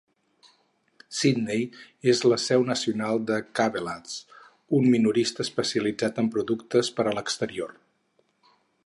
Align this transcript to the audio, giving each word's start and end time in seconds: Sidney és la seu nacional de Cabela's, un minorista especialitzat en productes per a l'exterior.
Sidney 1.17 1.65
és 2.13 2.21
la 2.31 2.39
seu 2.45 2.65
nacional 2.69 3.21
de 3.31 3.37
Cabela's, 3.59 4.15
un 4.79 4.89
minorista 4.95 5.47
especialitzat 5.49 6.23
en 6.25 6.33
productes 6.37 6.91
per 6.99 7.07
a 7.09 7.15
l'exterior. 7.19 7.77